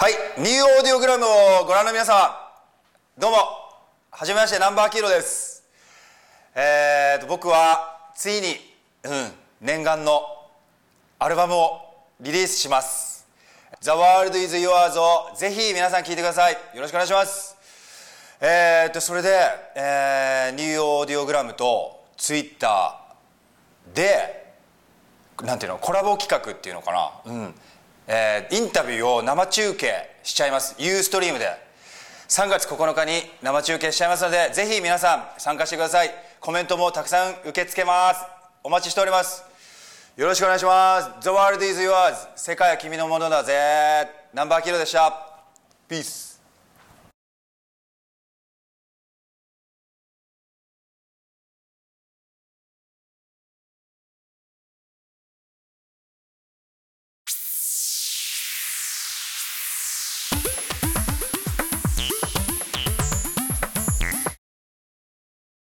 [0.00, 2.30] はい、ニューオーディオグラムをご覧の皆様
[3.18, 3.36] どうも
[4.12, 5.64] はじめましてナンバーキーロです。
[6.54, 8.54] えーと僕はついに、
[9.02, 10.22] うん、念願の
[11.18, 11.80] アルバムを
[12.20, 13.26] リリースします
[13.82, 16.52] 「The World is Yours」をぜひ皆さん聴いてください。
[16.52, 17.56] よろしくお願いします。
[18.40, 19.36] えーとそれで、
[19.74, 24.54] えー、ニューオーディオグラムとツイッターで
[25.42, 27.32] なんていうのコラボ企画っていうのかな。
[27.32, 27.54] うん。
[28.10, 30.74] えー、インタビューを生中継しちゃいます。
[30.78, 31.46] ユーストリームで。
[32.28, 36.10] 3月9日に生中継しちゃいますのでぜひ皆さん参加してください。
[36.40, 38.20] コメントもたくさん受け付けます。
[38.64, 39.44] お待ちしております。
[40.16, 41.10] よろしくお願いします。
[41.20, 44.08] The world is yours 世界は君のものだぜ。
[44.32, 45.12] ナンバーキロでした。
[45.88, 46.37] Peace